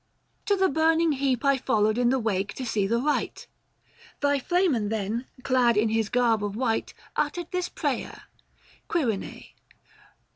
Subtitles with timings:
[0.47, 3.45] To the burning heap I followed in the wake to see the rite.
[4.19, 8.23] Thy Flamen then, clad in his garb of white, 1060 Uttered this prayer,
[8.87, 9.53] Quirine.